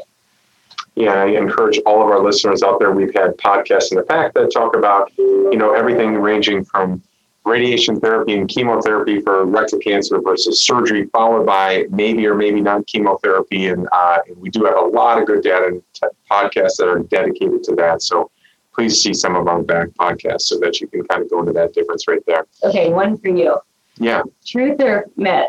Yeah, 0.94 1.12
I 1.12 1.26
encourage 1.26 1.78
all 1.84 2.02
of 2.02 2.08
our 2.08 2.20
listeners 2.20 2.62
out 2.62 2.78
there. 2.78 2.90
We've 2.90 3.12
had 3.12 3.36
podcasts 3.36 3.90
in 3.90 3.98
the 3.98 4.02
past 4.02 4.32
that 4.32 4.50
talk 4.50 4.75
about, 4.75 5.12
you 5.18 5.58
know, 5.58 5.75
everything 5.75 6.14
ranging 6.14 6.64
from 6.64 7.02
radiation 7.46 7.98
therapy 8.00 8.34
and 8.34 8.48
chemotherapy 8.48 9.20
for 9.20 9.44
rectal 9.46 9.78
cancer 9.78 10.20
versus 10.20 10.62
surgery, 10.62 11.06
followed 11.06 11.46
by 11.46 11.86
maybe 11.90 12.26
or 12.26 12.34
maybe 12.34 12.60
not 12.60 12.86
chemotherapy. 12.86 13.68
And, 13.68 13.88
uh, 13.92 14.18
we 14.36 14.50
do 14.50 14.64
have 14.64 14.76
a 14.76 14.86
lot 14.86 15.18
of 15.20 15.26
good 15.26 15.42
data 15.42 15.66
and 15.66 15.82
t- 15.94 16.08
podcasts 16.30 16.76
that 16.78 16.88
are 16.88 16.98
dedicated 16.98 17.62
to 17.64 17.74
that. 17.76 18.02
So 18.02 18.30
please 18.74 19.00
see 19.00 19.14
some 19.14 19.36
of 19.36 19.46
our 19.46 19.62
back 19.62 19.88
podcasts 19.90 20.42
so 20.42 20.58
that 20.58 20.80
you 20.80 20.88
can 20.88 21.06
kind 21.06 21.22
of 21.22 21.30
go 21.30 21.40
into 21.40 21.52
that 21.52 21.72
difference 21.72 22.06
right 22.08 22.22
there. 22.26 22.46
Okay, 22.64 22.92
one 22.92 23.16
for 23.16 23.28
you. 23.28 23.56
Yeah. 23.98 24.22
Truth 24.44 24.80
or 24.80 25.06
myth? 25.16 25.48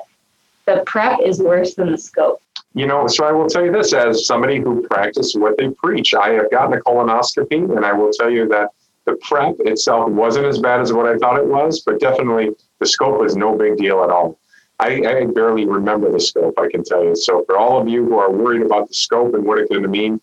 The 0.66 0.84
prep 0.86 1.20
is 1.22 1.39
worse 1.39 1.74
than 1.75 1.92
the 1.92 1.98
scope. 1.98 2.42
You 2.74 2.86
know, 2.86 3.08
so 3.08 3.25
I 3.25 3.32
will 3.32 3.48
tell 3.48 3.66
you 3.66 3.72
this 3.72 3.92
as 3.94 4.27
somebody 4.27 4.60
who 4.60 4.86
practiced 4.88 5.39
what 5.39 5.58
they 5.58 5.70
preach. 5.70 6.13
I 6.13 6.30
have 6.34 6.51
gotten 6.51 6.77
a 6.77 6.82
colonoscopy, 6.82 7.75
and 7.75 7.84
I 7.84 7.92
will 7.92 8.12
tell 8.12 8.30
you 8.30 8.48
that 8.50 8.70
the 9.08 9.16
prep 9.22 9.56
itself 9.62 10.10
wasn't 10.10 10.46
as 10.46 10.60
bad 10.60 10.82
as 10.82 10.92
what 10.92 11.08
I 11.08 11.18
thought 11.18 11.40
it 11.40 11.48
was, 11.48 11.80
but 11.80 12.00
definitely 12.00 12.50
the 12.80 12.86
scope 12.86 13.20
was 13.20 13.38
no 13.38 13.58
big 13.58 13.78
deal 13.78 14.04
at 14.04 14.10
all. 14.10 14.38
I, 14.80 15.02
I 15.06 15.26
barely 15.26 15.66
remember 15.66 16.12
the 16.12 16.20
scope, 16.20 16.60
I 16.60 16.70
can 16.70 16.84
tell 16.84 17.04
you. 17.04 17.16
So 17.16 17.44
for 17.46 17.58
all 17.58 17.82
of 17.82 17.88
you 17.88 18.04
who 18.04 18.20
are 18.20 18.30
worried 18.30 18.62
about 18.62 18.90
the 18.90 18.94
scope 18.94 19.34
and 19.34 19.46
what 19.46 19.60
it's 19.60 19.70
going 19.70 19.82
to 19.82 19.88
mean, 19.88 20.20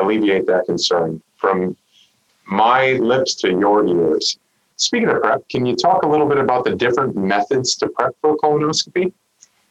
alleviate 0.00 0.46
that 0.46 0.66
concern 0.66 1.20
from 1.36 1.76
my 2.46 2.92
lips 2.92 3.34
to 3.36 3.50
your 3.50 3.86
ears. 3.86 4.38
speaking 4.76 5.08
of 5.08 5.20
prep, 5.20 5.46
can 5.48 5.66
you 5.66 5.74
talk 5.74 6.04
a 6.04 6.08
little 6.08 6.28
bit 6.28 6.38
about 6.38 6.64
the 6.64 6.74
different 6.76 7.16
methods 7.16 7.74
to 7.76 7.88
prep 7.88 8.14
for 8.20 8.36
colonoscopy? 8.38 9.12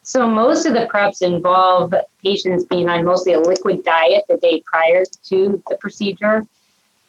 So 0.02 0.28
most 0.28 0.66
of 0.66 0.74
the 0.74 0.86
preps 0.92 1.22
involve 1.22 1.94
patients 2.22 2.64
being 2.64 2.88
on 2.90 3.04
mostly 3.06 3.32
a 3.32 3.40
liquid 3.40 3.82
diet 3.82 4.24
the 4.28 4.36
day 4.36 4.62
prior 4.66 5.04
to 5.24 5.62
the 5.68 5.76
procedure. 5.76 6.44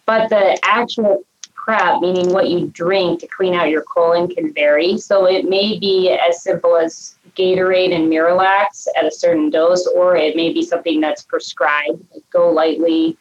But 0.05 0.29
the 0.29 0.57
actual 0.63 1.23
prep, 1.69 2.01
meaning 2.01 2.33
what 2.33 2.49
you 2.49 2.65
drink 2.69 3.19
to 3.19 3.27
clean 3.27 3.53
out 3.53 3.69
your 3.69 3.83
colon, 3.83 4.27
can 4.27 4.51
vary. 4.51 4.97
So 4.97 5.27
it 5.27 5.47
may 5.47 5.77
be 5.77 6.09
as 6.09 6.41
simple 6.41 6.75
as 6.75 7.13
Gatorade 7.35 7.93
and 7.93 8.11
Miralax 8.11 8.87
at 8.97 9.05
a 9.05 9.11
certain 9.11 9.51
dose, 9.51 9.85
or 9.85 10.15
it 10.15 10.35
may 10.35 10.51
be 10.51 10.63
something 10.63 10.99
that's 10.99 11.21
prescribed. 11.21 12.03
Like 12.11 12.23
GoLytely. 12.33 13.15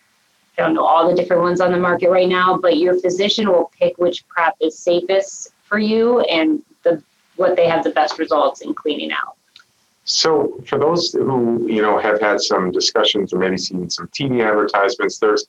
I 0.57 0.63
don't 0.63 0.73
know 0.73 0.87
all 0.87 1.11
the 1.11 1.15
different 1.15 1.43
ones 1.43 1.61
on 1.61 1.73
the 1.73 1.79
market 1.79 2.09
right 2.09 2.27
now, 2.27 2.57
but 2.57 2.79
your 2.79 2.99
physician 2.99 3.49
will 3.49 3.71
pick 3.79 3.99
which 3.99 4.27
prep 4.29 4.55
is 4.61 4.79
safest 4.79 5.53
for 5.65 5.79
you 5.79 6.21
and 6.21 6.63
the 6.85 7.03
what 7.37 7.55
they 7.55 7.69
have 7.69 7.85
the 7.85 7.91
best 7.91 8.19
results 8.19 8.63
in 8.63 8.73
cleaning 8.73 9.13
out. 9.13 9.37
So, 10.05 10.59
for 10.67 10.79
those 10.79 11.13
who 11.13 11.67
you 11.69 11.83
know 11.83 11.99
have 11.99 12.19
had 12.19 12.41
some 12.41 12.71
discussions 12.71 13.35
or 13.35 13.39
maybe 13.39 13.59
seen 13.59 13.91
some 13.91 14.09
TV 14.09 14.43
advertisements, 14.43 15.19
there's 15.19 15.47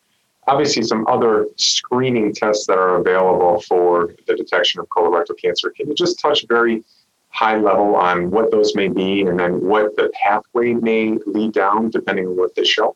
obviously 0.50 0.82
some 0.82 1.06
other 1.08 1.48
screening 1.58 2.34
tests 2.34 2.66
that 2.66 2.78
are 2.78 2.96
available 2.96 3.62
for 3.62 4.16
the 4.26 4.36
detection 4.36 4.82
of 4.82 4.90
colorectal 4.90 5.38
cancer. 5.40 5.70
Can 5.70 5.88
you 5.88 5.94
just 5.94 6.20
touch 6.20 6.46
very 6.48 6.84
high 7.30 7.58
level 7.58 7.96
on 7.96 8.32
what 8.32 8.50
those 8.50 8.74
may 8.76 8.88
be 8.88 9.22
and 9.22 9.40
then 9.40 9.62
what 9.62 9.96
the 9.96 10.12
pathway 10.22 10.74
may 10.74 11.18
lead 11.28 11.54
down 11.54 11.92
depending 11.92 12.26
on 12.26 12.36
what 12.36 12.56
they 12.56 12.64
show? 12.64 12.96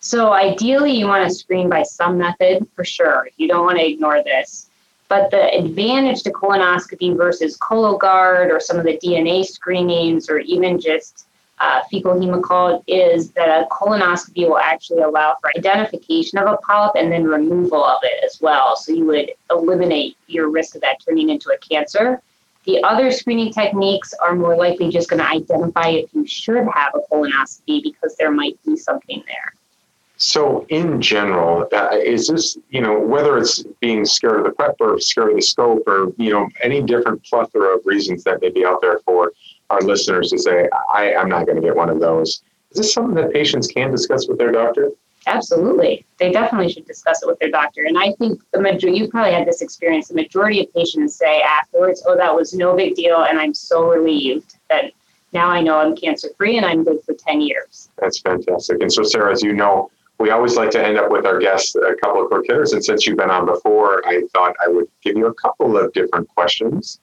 So 0.00 0.32
ideally, 0.32 0.92
you 0.92 1.06
want 1.06 1.28
to 1.28 1.34
screen 1.34 1.68
by 1.68 1.82
some 1.82 2.16
method 2.16 2.66
for 2.74 2.84
sure. 2.84 3.28
You 3.36 3.48
don't 3.48 3.66
want 3.66 3.78
to 3.78 3.86
ignore 3.86 4.22
this. 4.24 4.70
But 5.08 5.30
the 5.30 5.54
advantage 5.54 6.22
to 6.22 6.32
colonoscopy 6.32 7.16
versus 7.16 7.56
Cologuard 7.58 8.50
or 8.50 8.58
some 8.58 8.78
of 8.78 8.84
the 8.84 8.98
DNA 8.98 9.44
screenings 9.44 10.28
or 10.28 10.38
even 10.38 10.80
just 10.80 11.25
uh, 11.58 11.82
fecal 11.90 12.14
Hemoccult 12.14 12.84
is 12.86 13.30
that 13.32 13.48
a 13.48 13.66
colonoscopy 13.68 14.46
will 14.46 14.58
actually 14.58 15.02
allow 15.02 15.36
for 15.40 15.50
identification 15.56 16.38
of 16.38 16.46
a 16.46 16.56
polyp 16.58 16.92
and 16.96 17.10
then 17.10 17.24
removal 17.24 17.82
of 17.82 17.98
it 18.02 18.22
as 18.24 18.40
well. 18.40 18.76
So 18.76 18.92
you 18.92 19.06
would 19.06 19.32
eliminate 19.50 20.16
your 20.26 20.50
risk 20.50 20.74
of 20.74 20.82
that 20.82 20.98
turning 21.04 21.30
into 21.30 21.50
a 21.50 21.58
cancer. 21.58 22.20
The 22.64 22.82
other 22.82 23.10
screening 23.10 23.52
techniques 23.52 24.12
are 24.14 24.34
more 24.34 24.56
likely 24.56 24.90
just 24.90 25.08
going 25.08 25.22
to 25.22 25.28
identify 25.28 25.88
if 25.88 26.12
you 26.12 26.26
should 26.26 26.66
have 26.74 26.94
a 26.94 27.00
colonoscopy 27.10 27.82
because 27.82 28.16
there 28.18 28.32
might 28.32 28.58
be 28.64 28.76
something 28.76 29.22
there. 29.26 29.54
So, 30.18 30.64
in 30.70 31.00
general, 31.00 31.68
uh, 31.72 31.90
is 31.92 32.28
this, 32.28 32.56
you 32.70 32.80
know, 32.80 32.98
whether 32.98 33.36
it's 33.36 33.62
being 33.80 34.06
scared 34.06 34.38
of 34.38 34.44
the 34.44 34.50
prep 34.50 34.76
or 34.80 34.98
scared 34.98 35.30
of 35.30 35.36
the 35.36 35.42
scope 35.42 35.86
or, 35.86 36.10
you 36.16 36.32
know, 36.32 36.48
any 36.62 36.80
different 36.80 37.22
plethora 37.22 37.76
of 37.76 37.82
reasons 37.84 38.24
that 38.24 38.40
may 38.40 38.48
be 38.48 38.64
out 38.64 38.80
there 38.80 38.98
for 39.00 39.32
our 39.70 39.80
listeners 39.80 40.30
to 40.30 40.38
say, 40.38 40.68
I, 40.92 41.14
I'm 41.14 41.28
not 41.28 41.46
going 41.46 41.56
to 41.56 41.62
get 41.62 41.76
one 41.76 41.88
of 41.88 42.00
those. 42.00 42.42
Is 42.70 42.78
this 42.78 42.92
something 42.92 43.14
that 43.14 43.32
patients 43.32 43.66
can 43.66 43.90
discuss 43.90 44.28
with 44.28 44.38
their 44.38 44.52
doctor? 44.52 44.90
Absolutely. 45.26 46.06
They 46.18 46.30
definitely 46.30 46.70
should 46.70 46.86
discuss 46.86 47.22
it 47.22 47.26
with 47.26 47.38
their 47.40 47.50
doctor. 47.50 47.84
And 47.84 47.98
I 47.98 48.12
think 48.12 48.40
the 48.52 48.60
majority, 48.60 48.98
you 48.98 49.08
probably 49.08 49.32
had 49.32 49.46
this 49.46 49.60
experience, 49.60 50.08
the 50.08 50.14
majority 50.14 50.60
of 50.60 50.72
patients 50.72 51.16
say 51.16 51.42
afterwards, 51.42 52.02
oh, 52.06 52.16
that 52.16 52.34
was 52.34 52.54
no 52.54 52.76
big 52.76 52.94
deal. 52.94 53.24
And 53.24 53.38
I'm 53.38 53.52
so 53.52 53.88
relieved 53.88 54.56
that 54.70 54.92
now 55.32 55.48
I 55.48 55.60
know 55.60 55.78
I'm 55.78 55.96
cancer 55.96 56.28
free 56.36 56.56
and 56.56 56.64
I'm 56.64 56.84
good 56.84 57.02
for 57.04 57.14
10 57.14 57.40
years. 57.40 57.90
That's 58.00 58.20
fantastic. 58.20 58.80
And 58.80 58.92
so, 58.92 59.02
Sarah, 59.02 59.32
as 59.32 59.42
you 59.42 59.52
know, 59.52 59.90
we 60.18 60.30
always 60.30 60.56
like 60.56 60.70
to 60.70 60.84
end 60.84 60.96
up 60.96 61.10
with 61.10 61.26
our 61.26 61.38
guests 61.38 61.74
a 61.74 61.94
couple 62.02 62.22
of 62.22 62.30
quick 62.30 62.46
hitters. 62.46 62.72
And 62.72 62.84
since 62.84 63.06
you've 63.06 63.18
been 63.18 63.30
on 63.30 63.46
before, 63.46 64.06
I 64.06 64.22
thought 64.32 64.54
I 64.64 64.68
would 64.68 64.88
give 65.02 65.16
you 65.16 65.26
a 65.26 65.34
couple 65.34 65.76
of 65.76 65.92
different 65.92 66.28
questions. 66.28 67.00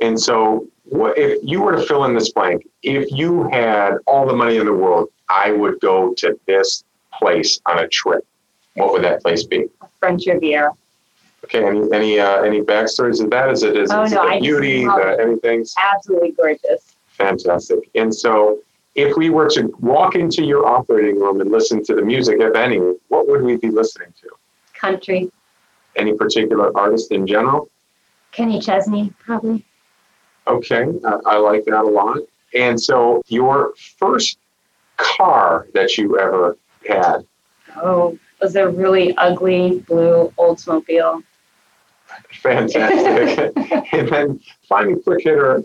And 0.00 0.18
so, 0.18 0.66
what, 0.88 1.18
if 1.18 1.38
you 1.42 1.60
were 1.60 1.72
to 1.72 1.82
fill 1.82 2.04
in 2.04 2.14
this 2.14 2.30
blank, 2.30 2.66
if 2.82 3.10
you 3.10 3.48
had 3.48 3.96
all 4.06 4.26
the 4.26 4.34
money 4.34 4.56
in 4.56 4.66
the 4.66 4.72
world, 4.72 5.08
I 5.28 5.52
would 5.52 5.80
go 5.80 6.14
to 6.14 6.38
this 6.46 6.84
place 7.12 7.60
on 7.66 7.80
a 7.80 7.88
trip. 7.88 8.24
What 8.74 8.92
would 8.92 9.04
that 9.04 9.22
place 9.22 9.44
be? 9.44 9.66
French 9.98 10.26
Riviera. 10.26 10.72
Okay. 11.44 11.64
Any 11.64 11.92
any 11.92 12.20
uh, 12.20 12.42
any 12.42 12.60
backstories 12.60 13.22
of 13.22 13.30
that? 13.30 13.50
Is 13.50 13.62
it 13.62 13.76
is, 13.76 13.90
oh, 13.90 14.02
is 14.02 14.12
no, 14.12 14.26
it 14.28 14.34
the 14.34 14.40
beauty? 14.40 14.84
The, 14.84 15.16
anything? 15.20 15.64
Absolutely 15.78 16.32
gorgeous. 16.32 16.96
Fantastic. 17.08 17.88
And 17.94 18.14
so, 18.14 18.58
if 18.94 19.16
we 19.16 19.30
were 19.30 19.48
to 19.50 19.74
walk 19.80 20.14
into 20.16 20.44
your 20.44 20.66
operating 20.66 21.20
room 21.20 21.40
and 21.40 21.50
listen 21.50 21.82
to 21.84 21.94
the 21.94 22.02
music, 22.02 22.40
if 22.40 22.54
any, 22.54 22.78
what 23.08 23.28
would 23.28 23.42
we 23.42 23.56
be 23.56 23.70
listening 23.70 24.12
to? 24.20 24.28
Country. 24.74 25.30
Any 25.94 26.14
particular 26.14 26.76
artist 26.76 27.12
in 27.12 27.26
general? 27.26 27.70
Kenny 28.32 28.60
Chesney, 28.60 29.12
probably. 29.24 29.64
Okay, 30.46 30.86
uh, 31.04 31.18
I 31.26 31.36
like 31.38 31.64
that 31.64 31.82
a 31.82 31.88
lot. 31.88 32.18
And 32.54 32.80
so, 32.80 33.22
your 33.26 33.74
first 33.98 34.38
car 34.96 35.66
that 35.74 35.98
you 35.98 36.18
ever 36.18 36.56
had? 36.88 37.26
Oh, 37.76 38.18
was 38.40 38.56
a 38.56 38.68
really 38.68 39.16
ugly 39.16 39.80
blue 39.80 40.32
Oldsmobile. 40.38 41.22
Fantastic. 42.40 43.52
and 43.92 44.08
then 44.08 44.40
finally, 44.68 45.00
quick 45.02 45.24
hitter, 45.24 45.64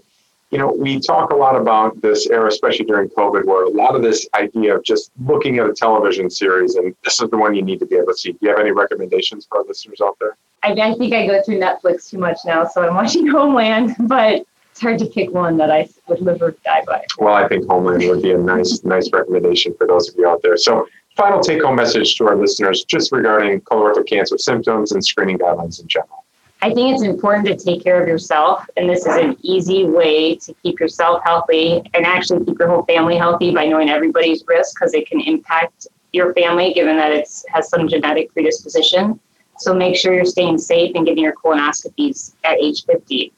you 0.52 0.58
know, 0.58 0.72
we 0.72 1.00
talk 1.00 1.32
a 1.32 1.36
lot 1.36 1.56
about 1.56 2.02
this 2.02 2.28
era, 2.30 2.48
especially 2.48 2.86
during 2.86 3.10
COVID, 3.10 3.46
where 3.46 3.64
a 3.64 3.70
lot 3.70 3.96
of 3.96 4.02
this 4.02 4.28
idea 4.34 4.76
of 4.76 4.84
just 4.84 5.12
looking 5.26 5.60
at 5.60 5.70
a 5.70 5.74
television 5.74 6.30
series, 6.30 6.76
and 6.76 6.94
this 7.06 7.22
is 7.22 7.30
the 7.30 7.38
one 7.38 7.56
you 7.56 7.62
need 7.62 7.80
to 7.80 7.86
be 7.86 7.96
able 7.96 8.08
to 8.08 8.18
see. 8.18 8.34
Do 8.34 8.40
you 8.42 8.50
have 8.50 8.60
any 8.60 8.72
recommendations 8.72 9.46
for 9.46 9.60
our 9.60 9.64
listeners 9.64 10.02
out 10.04 10.18
there? 10.20 10.36
I, 10.64 10.74
I 10.74 10.94
think 10.96 11.14
I 11.14 11.26
go 11.26 11.42
through 11.42 11.60
Netflix 11.60 12.10
too 12.10 12.18
much 12.18 12.40
now, 12.46 12.68
so 12.68 12.84
I'm 12.84 12.96
watching 12.96 13.28
Homeland, 13.32 13.96
but 14.00 14.46
it's 14.72 14.82
hard 14.82 15.00
to 15.00 15.06
pick 15.06 15.32
one 15.32 15.58
that 15.58 15.70
I 15.70 15.88
would 16.08 16.22
live 16.22 16.42
or 16.42 16.52
die 16.64 16.84
by. 16.88 17.06
Well, 17.20 17.34
I 17.34 17.48
think 17.48 17.68
Homeland 17.68 18.08
would 18.08 18.22
be 18.22 18.32
a 18.32 18.38
nice, 18.38 18.84
nice 18.84 19.10
recommendation 19.12 19.76
for 19.78 19.86
those 19.86 20.10
of 20.10 20.16
you 20.18 20.28
out 20.28 20.42
there. 20.42 20.58
So, 20.58 20.88
final 21.18 21.42
take 21.42 21.62
home 21.62 21.76
message 21.76 22.16
to 22.16 22.28
our 22.28 22.36
listeners 22.36 22.86
just 22.86 23.12
regarding 23.12 23.62
colorectal 23.62 24.08
cancer 24.08 24.38
symptoms 24.38 24.94
and 24.94 25.04
screening 25.04 25.38
guidelines 25.38 25.82
in 25.82 25.88
general. 25.88 26.22
I 26.64 26.74
think 26.74 26.94
it's 26.94 27.04
important 27.04 27.48
to 27.48 27.56
take 27.56 27.84
care 27.84 28.02
of 28.02 28.08
yourself, 28.08 28.70
and 28.78 28.88
this 28.88 29.00
is 29.00 29.16
an 29.16 29.36
easy 29.42 29.84
way 29.84 30.36
to 30.36 30.54
keep 30.62 30.80
yourself 30.80 31.22
healthy 31.26 31.82
and 31.94 32.06
actually 32.06 32.46
keep 32.46 32.60
your 32.60 32.70
whole 32.70 32.84
family 32.84 33.18
healthy 33.18 33.52
by 33.52 33.66
knowing 33.66 33.90
everybody's 33.90 34.44
risk 34.48 34.76
because 34.76 34.94
it 34.94 35.08
can 35.08 35.20
impact 35.22 35.88
your 36.14 36.34
family 36.34 36.72
given 36.74 36.98
that 36.98 37.12
it 37.12 37.28
has 37.48 37.68
some 37.68 37.88
genetic 37.88 38.32
predisposition. 38.32 39.20
So 39.58 39.74
make 39.74 39.96
sure 39.96 40.14
you're 40.14 40.26
staying 40.26 40.60
safe 40.60 40.92
and 40.96 41.06
getting 41.06 41.24
your 41.24 41.34
colonoscopies 41.34 42.34
at 42.44 42.60
age 42.60 42.86
50. 42.86 43.34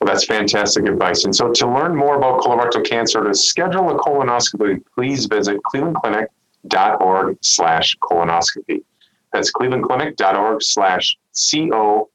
Well, 0.00 0.06
that's 0.06 0.24
fantastic 0.24 0.86
advice. 0.86 1.24
And 1.24 1.34
so 1.34 1.50
to 1.50 1.66
learn 1.66 1.96
more 1.96 2.14
about 2.16 2.42
colorectal 2.42 2.86
cancer, 2.86 3.24
to 3.24 3.34
schedule 3.34 3.90
a 3.90 3.98
colonoscopy, 3.98 4.80
please 4.94 5.26
visit 5.26 5.58
clevelandclinic.org 5.72 7.38
slash 7.42 7.96
colonoscopy. 8.02 8.84
That's 9.32 9.50
clevelandclinic.org 9.52 10.62
slash 10.62 11.18
C-O-L-O-N-O-S-C-O-P-Y. 11.32 12.06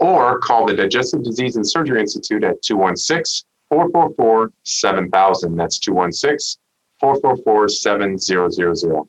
Or 0.00 0.38
call 0.40 0.66
the 0.66 0.74
Digestive 0.74 1.24
Disease 1.24 1.56
and 1.56 1.68
Surgery 1.68 2.00
Institute 2.00 2.44
at 2.44 2.62
216-444-7000. 2.62 5.56
That's 5.56 5.80
216-444-7000. 7.02 9.08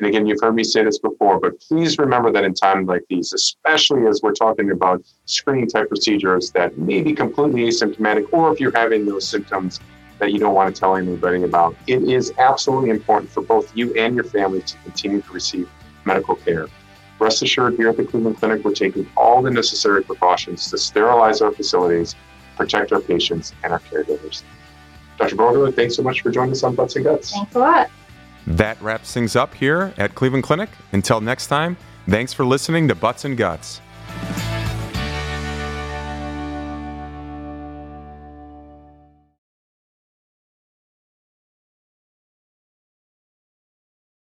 And 0.00 0.08
again, 0.08 0.26
you've 0.26 0.40
heard 0.40 0.54
me 0.54 0.64
say 0.64 0.82
this 0.82 0.98
before, 0.98 1.38
but 1.38 1.60
please 1.60 1.98
remember 1.98 2.32
that 2.32 2.42
in 2.42 2.54
times 2.54 2.88
like 2.88 3.04
these, 3.10 3.34
especially 3.34 4.06
as 4.06 4.20
we're 4.22 4.32
talking 4.32 4.70
about 4.70 5.04
screening 5.26 5.68
type 5.68 5.88
procedures 5.88 6.50
that 6.52 6.78
may 6.78 7.02
be 7.02 7.12
completely 7.12 7.64
asymptomatic, 7.64 8.26
or 8.32 8.50
if 8.50 8.60
you're 8.60 8.74
having 8.74 9.04
those 9.04 9.28
symptoms 9.28 9.78
that 10.18 10.32
you 10.32 10.38
don't 10.38 10.54
want 10.54 10.74
to 10.74 10.80
tell 10.80 10.96
anybody 10.96 11.42
about, 11.42 11.76
it 11.86 12.02
is 12.02 12.32
absolutely 12.38 12.88
important 12.88 13.30
for 13.30 13.42
both 13.42 13.70
you 13.76 13.92
and 13.92 14.14
your 14.14 14.24
family 14.24 14.62
to 14.62 14.76
continue 14.78 15.20
to 15.20 15.32
receive 15.32 15.68
medical 16.06 16.34
care. 16.34 16.66
Rest 17.18 17.42
assured, 17.42 17.74
here 17.74 17.90
at 17.90 17.98
the 17.98 18.04
Cleveland 18.04 18.38
Clinic, 18.38 18.64
we're 18.64 18.72
taking 18.72 19.06
all 19.18 19.42
the 19.42 19.50
necessary 19.50 20.02
precautions 20.02 20.70
to 20.70 20.78
sterilize 20.78 21.42
our 21.42 21.52
facilities, 21.52 22.16
protect 22.56 22.90
our 22.92 23.00
patients, 23.00 23.52
and 23.62 23.74
our 23.74 23.80
caregivers. 23.80 24.44
Dr. 25.18 25.36
Vogler, 25.36 25.70
thanks 25.70 25.96
so 25.96 26.02
much 26.02 26.22
for 26.22 26.30
joining 26.30 26.52
us 26.52 26.62
on 26.62 26.74
Butts 26.74 26.96
and 26.96 27.04
Guts. 27.04 27.32
Thanks 27.32 27.54
a 27.54 27.58
lot. 27.58 27.90
That 28.56 28.82
wraps 28.82 29.14
things 29.14 29.36
up 29.36 29.54
here 29.54 29.94
at 29.96 30.16
Cleveland 30.16 30.42
Clinic. 30.42 30.70
Until 30.90 31.20
next 31.20 31.46
time, 31.46 31.76
thanks 32.08 32.32
for 32.32 32.44
listening 32.44 32.88
to 32.88 32.96
Butts 32.96 33.24
and 33.24 33.36
Guts. 33.36 33.80